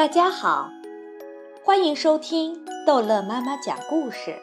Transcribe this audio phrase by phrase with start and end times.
[0.00, 0.70] 大家好，
[1.62, 4.34] 欢迎收听逗乐妈妈讲故事，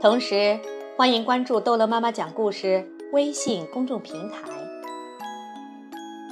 [0.00, 0.58] 同时
[0.96, 4.48] 欢迎关注逗乐妈妈讲故事微信公众平台。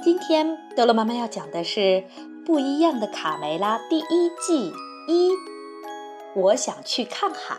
[0.03, 1.79] 今天逗乐妈妈要讲的是
[2.43, 4.73] 《不一样的卡梅拉》第一季
[5.07, 5.31] 一，
[6.33, 7.55] 我想去看海。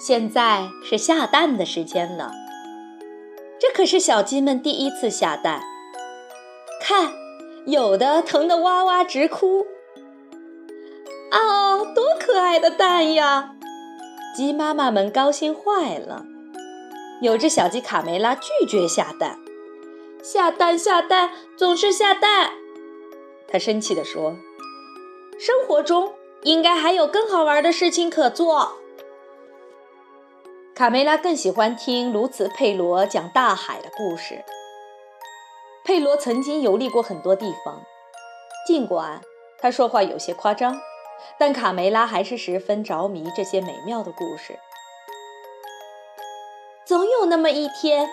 [0.00, 2.32] 现在是下蛋的时间了，
[3.60, 5.60] 这可是小鸡们第一次下蛋，
[6.80, 7.19] 看。
[7.70, 9.64] 有的疼得哇哇直哭，
[11.30, 13.52] 啊，多可爱的蛋呀！
[14.34, 16.24] 鸡妈妈们高兴坏了。
[17.20, 19.38] 有只小鸡卡梅拉拒绝下蛋，
[20.20, 22.50] 下蛋下蛋总是下蛋。
[23.46, 24.34] 他生气地说
[25.38, 26.12] ：“生活中
[26.42, 28.78] 应该还有更好玩的事情可做。”
[30.74, 34.42] 卡梅拉更喜欢听卢茨佩罗讲大海的故事。
[35.84, 37.82] 佩罗曾经游历过很多地方，
[38.66, 39.20] 尽管
[39.58, 40.80] 他说话有些夸张，
[41.38, 44.58] 但卡梅拉还是十分着迷这些美妙的故事。
[46.86, 48.08] 总有那么一天，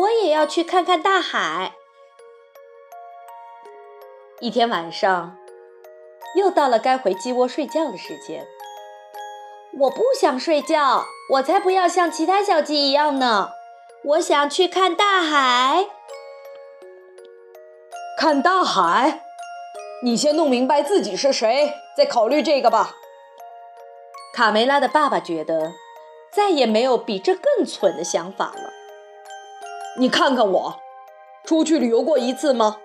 [0.00, 1.72] 我也要去看看大海。
[4.40, 5.36] 一天晚上，
[6.36, 8.46] 又到了该回鸡窝睡觉的时间。
[9.80, 13.50] 我不想睡觉，我才不要像其他小鸡一样呢！
[14.04, 15.86] 我想去看大海。
[18.16, 19.20] 看大海，
[20.02, 22.94] 你先弄明白自己是谁，再考虑这个吧。
[24.34, 25.72] 卡梅拉的爸爸觉得
[26.32, 28.70] 再也没有比这更蠢的想法了。
[29.98, 30.80] 你看看我，
[31.44, 32.78] 出去旅游过一次吗？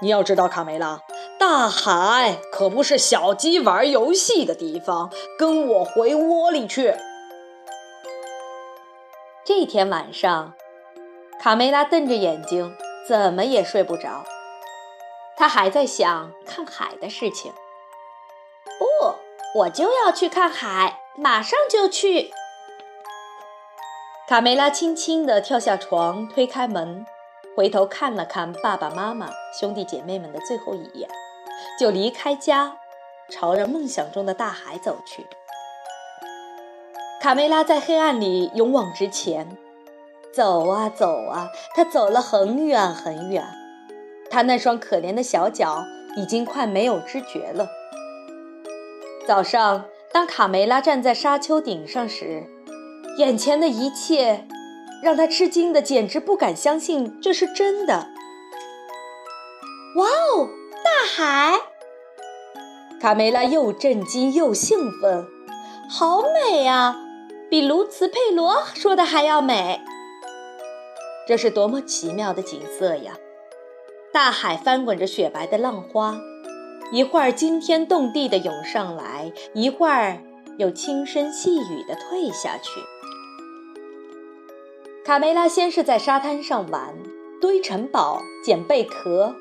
[0.00, 1.02] 你要知道，卡梅拉，
[1.38, 5.10] 大海可不是小鸡玩游戏的地方。
[5.38, 6.94] 跟我回窝里去。
[9.44, 10.54] 这天晚上，
[11.38, 12.74] 卡梅拉瞪着眼睛，
[13.06, 14.24] 怎么也睡不着。
[15.38, 17.52] 他还在想看海的事情。
[18.76, 22.32] 不，我就要去看海，马上就去。
[24.28, 27.06] 卡梅拉轻轻地跳下床，推开门，
[27.56, 31.08] 回头看了看爸爸妈妈、兄弟姐妹们的最后一眼，
[31.78, 32.76] 就离开家，
[33.30, 35.24] 朝着梦想中的大海走去。
[37.22, 39.56] 卡梅拉在黑暗里勇往直前，
[40.32, 43.46] 走啊走啊，他走了很远很远。
[44.30, 45.84] 他那双可怜的小脚
[46.16, 47.68] 已经快没有知觉了。
[49.26, 52.44] 早上，当卡梅拉站在沙丘顶上时，
[53.18, 54.46] 眼前的一切
[55.02, 58.08] 让他吃惊的简直不敢相信这是真的。
[59.96, 60.48] 哇哦，
[60.84, 61.60] 大海！
[63.00, 65.26] 卡梅拉又震惊又兴奋，
[65.88, 66.96] 好美啊，
[67.48, 69.80] 比卢茨佩罗说的还要美。
[71.26, 73.12] 这是多么奇妙的景色呀！
[74.18, 76.18] 大海翻滚着雪白的浪花，
[76.90, 80.20] 一会儿惊天动地地涌上来，一会儿
[80.58, 82.80] 又轻声细语地退下去。
[85.04, 86.96] 卡梅拉先是在沙滩上玩，
[87.40, 89.36] 堆城堡，捡贝壳，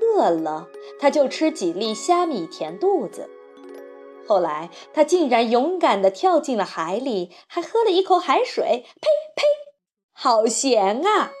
[0.00, 0.68] 饿了
[1.00, 3.28] 他就吃几粒虾米填肚子。
[4.28, 9.42] 后来他竟然勇敢地跳进了海里，还喝了一口海水，呸呸，
[10.12, 11.32] 好咸啊！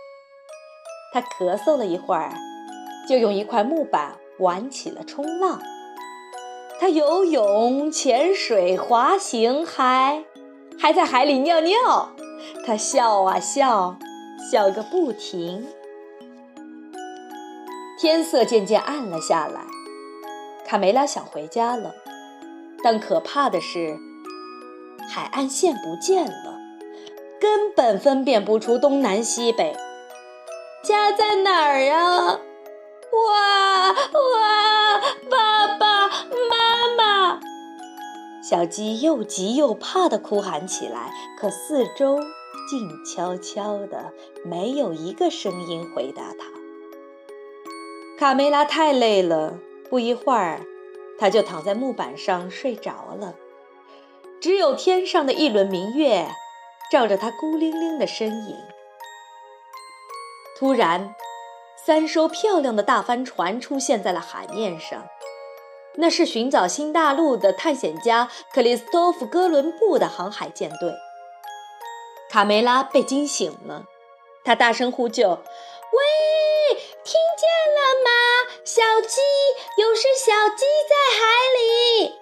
[1.14, 2.32] 他咳嗽了一会儿。
[3.08, 5.60] 就用一块木板玩起了冲浪。
[6.80, 10.24] 他游泳、潜水、滑行，还
[10.78, 12.12] 还在海里尿尿。
[12.66, 13.96] 他笑啊笑，
[14.50, 15.66] 笑个不停。
[17.98, 19.60] 天色渐渐暗了下来，
[20.66, 21.94] 卡梅拉想回家了，
[22.82, 23.96] 但可怕的是，
[25.08, 26.58] 海岸线不见了，
[27.40, 29.76] 根本分辨不出东南西北。
[30.82, 32.40] 家在哪儿啊？
[33.12, 35.00] 哇哇！
[35.28, 37.40] 爸爸妈妈，
[38.42, 41.12] 小鸡又急又怕地哭喊起来。
[41.38, 42.18] 可四周
[42.70, 44.12] 静悄悄的，
[44.44, 46.46] 没有一个声音回答它。
[48.18, 49.58] 卡梅拉太累了，
[49.90, 50.62] 不一会儿，
[51.18, 53.34] 他就躺在木板上睡着了。
[54.40, 56.28] 只有天上的一轮明月，
[56.90, 58.56] 照着他孤零零的身影。
[60.58, 61.14] 突然。
[61.84, 65.04] 三艘漂亮的大帆船出现在了海面上，
[65.96, 70.94] 那是寻找新大陆的探险家克里斯托弗·哥伦布的航海舰队。
[72.30, 73.84] 卡梅拉被惊醒了，
[74.44, 75.28] 他大声呼救
[75.92, 78.10] ：“喂，听见了吗？
[78.64, 79.20] 小鸡，
[79.76, 81.24] 有只小鸡在海
[81.58, 82.14] 里！”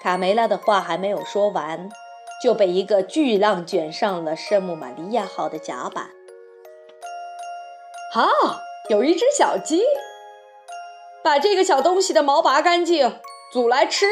[0.00, 1.90] 卡梅拉的话还没有说完，
[2.40, 6.10] 就被一个巨浪卷上了圣母玛利亚号的甲板。
[8.14, 9.82] 啊，有一只小鸡！
[11.22, 13.20] 把这个小东西的毛拔干净，
[13.52, 14.06] 煮来吃。”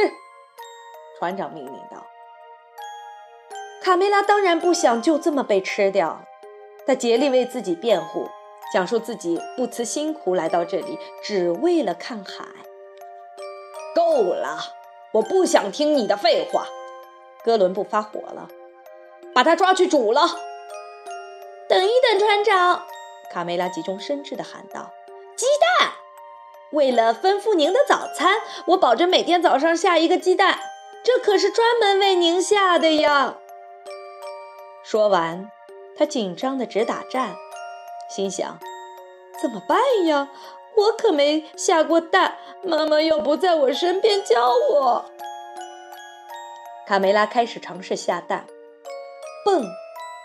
[1.18, 2.06] 船长命令道。
[3.82, 6.22] 卡梅拉当然不想就这么被吃掉，
[6.86, 8.28] 他竭力为自己辩护，
[8.72, 12.44] 讲述自己不辞辛苦来到这里，只为了看海。
[13.94, 14.58] 够了，
[15.12, 16.66] 我不想听你的废话。
[17.44, 18.48] 哥伦布发火了，
[19.32, 20.20] 把他抓去煮了。
[21.68, 22.86] 等一等，船长！
[23.30, 24.90] 卡梅拉急中生智地喊道
[25.36, 25.46] ：“鸡
[25.78, 25.92] 蛋！
[26.72, 30.58] 为了吩咐您的早餐，我保证每天早上下一个鸡蛋，
[31.04, 33.36] 这可是专门为您下的呀！”
[34.82, 35.50] 说完，
[35.96, 37.34] 他紧张的直打颤，
[38.08, 38.58] 心想
[39.42, 40.28] ：“怎么办呀？
[40.76, 45.04] 我可没下过蛋，妈妈又不在我身边教我。”
[46.86, 48.46] 卡梅拉开始尝试下蛋，
[49.44, 49.64] 蹦、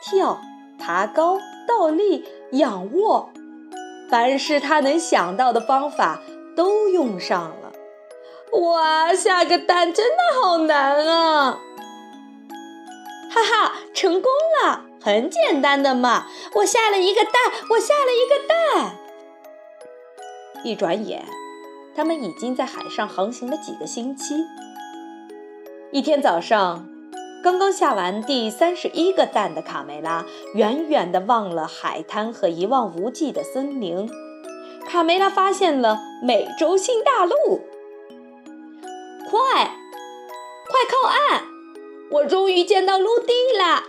[0.03, 0.39] 跳、
[0.77, 3.29] 爬高、倒立、仰卧，
[4.09, 6.21] 凡是他能想到的方法
[6.55, 7.71] 都用上了。
[8.59, 11.59] 哇，下个蛋真的好难啊！
[13.33, 14.29] 哈哈，成功
[14.61, 16.27] 了，很简单的嘛！
[16.55, 17.33] 我下了一个蛋，
[17.69, 18.97] 我下了一个蛋。
[20.65, 21.23] 一转眼，
[21.95, 24.35] 他们已经在海上航行了几个星期。
[25.91, 26.89] 一天早上，
[27.43, 34.07] 刚刚下完第三十一个蛋的卡梅拉，远远地望了海滩和一望无际的森林。
[34.87, 37.33] 卡梅拉发现了美洲新大陆，
[39.27, 39.39] 快，
[40.67, 41.43] 快靠岸！
[42.11, 43.83] 我终于见到陆地了！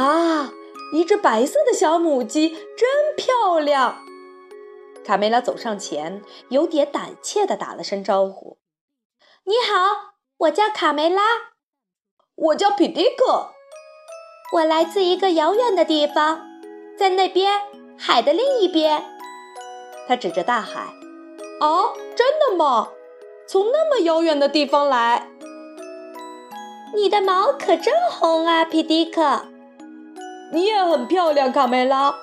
[0.00, 0.52] 啊，
[0.94, 3.98] 一只白色的小母鸡，真漂亮！
[5.04, 8.58] 卡梅拉走上前，有点胆怯地打了声招呼
[9.44, 11.22] ：“你好，我叫卡梅拉。
[12.36, 13.50] ”“我叫皮迪克。
[14.54, 16.46] ”“我来自一个遥远的地方，
[16.96, 17.60] 在那边，
[17.98, 19.04] 海的另一边。”
[20.06, 20.94] 他指着大海。
[21.60, 22.90] “哦，真的吗？
[23.48, 25.28] 从那么遥远的地方来？”
[26.94, 29.46] 你的毛可真红啊，皮迪克！
[30.52, 32.14] 你也很漂亮，卡梅拉。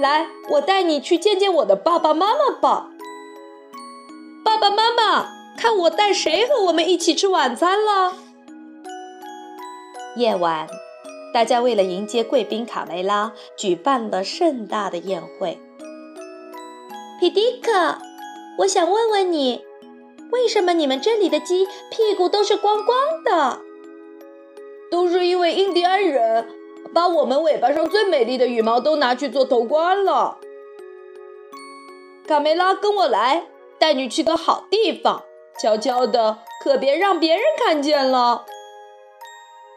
[0.00, 2.88] 来，我带你去见见我的爸爸妈妈吧。
[4.42, 8.16] 爸爸妈妈，看我带谁和我们一起吃晚餐了？
[10.16, 10.68] 夜晚，
[11.32, 15.58] 大家为了迎接贵宾卡梅拉，举办了盛大的宴会。
[17.18, 17.98] 皮迪克，
[18.58, 19.64] 我想问问你，
[20.30, 23.60] 为什么你们这里的鸡屁股都是光光的？
[24.90, 26.46] 都是因为印第安人
[26.94, 30.38] 把我们尾巴上最美丽的羽毛都拿去做头冠了。
[32.26, 33.46] 卡梅拉，跟我来，
[33.78, 35.22] 带你去个好地方，
[35.58, 38.44] 悄悄的，可别让别人看见了。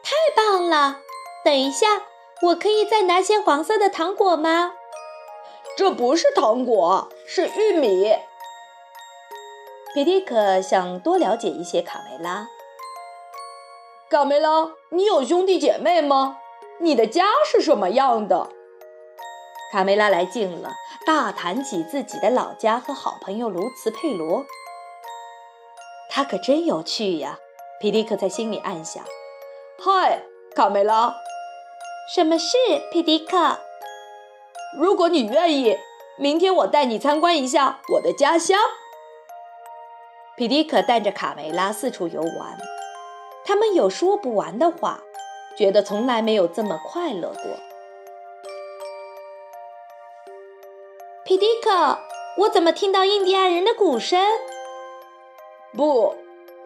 [0.04, 1.00] 太棒了！
[1.46, 2.04] 等一下，
[2.42, 4.74] 我可以再拿些黄色的糖果吗？
[5.78, 8.18] 这不是糖果，是玉米。
[9.94, 12.48] 皮迪克想多了解一些卡梅拉。
[14.10, 16.38] 卡梅拉，你有兄弟姐妹吗？
[16.80, 18.50] 你的家是什么样的？
[19.72, 20.74] 卡梅拉来劲了，
[21.06, 24.46] 大谈起自己的老家和好朋友卢茨佩罗。
[26.20, 27.40] 他可真有趣呀！
[27.80, 29.02] 皮迪克在心里暗想。
[29.82, 30.22] 嗨，
[30.54, 31.16] 卡梅拉，
[32.14, 32.58] 什么事？
[32.92, 33.58] 皮迪克，
[34.78, 35.78] 如果你愿意，
[36.18, 38.60] 明天我带你参观一下我的家乡。
[40.36, 42.58] 皮迪克带着卡梅拉四处游玩。
[43.46, 45.00] 他们有说不完的话，
[45.58, 47.44] 觉得从来没有这么快乐过。
[51.24, 51.98] 皮迪克，
[52.40, 54.20] 我怎么听到印第安人的鼓声？
[55.76, 56.16] 不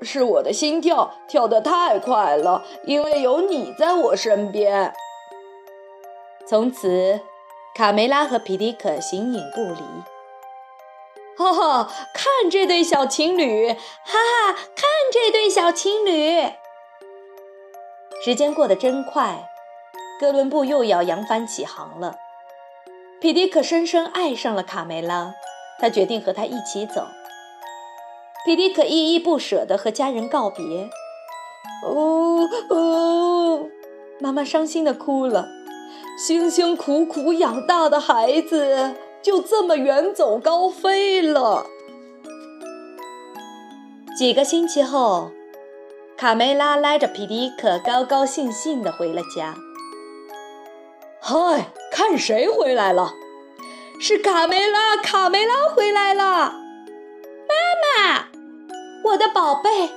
[0.01, 4.93] 是我的心跳跳得太快了，因为有你在我身边。
[6.45, 7.21] 从此，
[7.75, 9.81] 卡梅拉和皮迪克形影不离。
[11.35, 13.69] 哈哈，看这对小情侣！
[13.69, 16.51] 哈哈，看这对小情侣！
[18.23, 19.49] 时间过得真快，
[20.19, 22.17] 哥伦布又要扬帆起航了。
[23.19, 25.33] 皮迪克深深爱上了卡梅拉，
[25.79, 27.07] 他决定和她一起走。
[28.45, 30.89] 皮迪克依依不舍地和家人告别。
[31.85, 33.69] 哦哦，
[34.19, 35.47] 妈妈伤心地哭了。
[36.17, 41.65] 辛辛苦苦养大的孩子就这么远走高飞了。
[44.17, 45.31] 几个星期后。
[46.15, 49.55] 卡梅拉拉着皮迪克，高高兴兴地回了家。
[51.19, 53.13] 嗨，看谁回来了？
[53.99, 56.23] 是卡梅拉，卡梅拉回来了。
[56.23, 58.27] 妈妈，
[59.03, 59.89] 我的宝贝，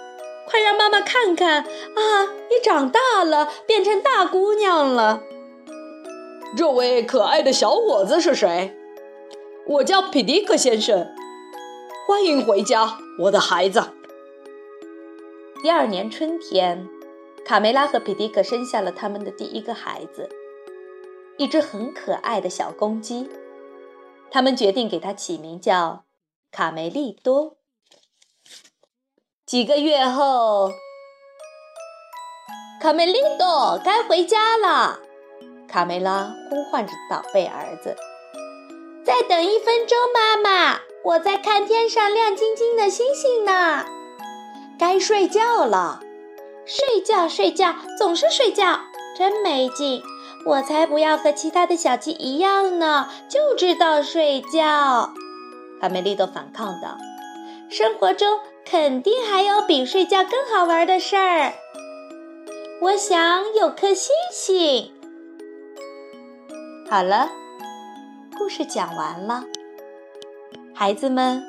[0.49, 2.25] 快让妈妈看看啊！
[2.51, 5.23] 你长大了，变成大姑娘了。
[6.57, 8.77] 这位可爱的小伙子是谁？
[9.69, 11.07] 我叫皮迪克先生。
[12.09, 13.83] 欢迎回家，我的孩子。
[15.63, 16.89] 第二年春天，
[17.45, 20.29] 卡梅拉和皮迪克生下了他们的第一个孩子，
[21.37, 23.29] 一只很可爱的小公鸡。
[24.33, 26.05] 他们决定给它起名叫
[26.51, 27.56] 卡梅利多。
[29.47, 30.73] 几个月后，
[32.83, 34.99] 卡梅利多该回家了。
[35.69, 37.95] 卡梅拉呼唤着宝贝儿子
[39.07, 43.87] ：“再等一分钟，妈妈，我在看天上亮晶晶的星星呢。”
[44.81, 46.01] 该睡觉了，
[46.65, 48.81] 睡觉睡觉，总是睡觉，
[49.17, 50.03] 真没劲。
[50.45, 55.13] 我才不要和其他的小鸡一样呢，就知道睡觉。
[55.81, 56.99] 卡梅利多反抗道
[57.71, 61.55] ：“生活中肯定还有比睡觉更好玩的事儿。
[62.81, 64.93] 我想有颗星星。”
[66.91, 67.31] 好了，
[68.37, 69.45] 故事讲完了，
[70.75, 71.45] 孩子们，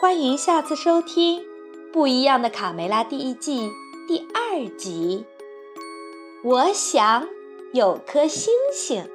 [0.00, 1.40] 欢迎下次收听
[1.92, 3.70] 《不一样的卡梅拉》第一季
[4.08, 5.24] 第二集。
[6.42, 7.28] 我想
[7.72, 9.08] 有颗星星。